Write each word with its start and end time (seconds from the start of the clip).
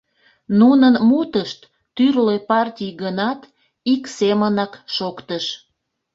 Нунын 0.59 0.95
мутышт, 1.09 1.59
тӱрлӧ 1.95 2.35
партий 2.49 2.93
гынат, 3.01 3.41
ик 3.93 4.03
семынак 4.17 4.73
шоктыш. 4.95 5.45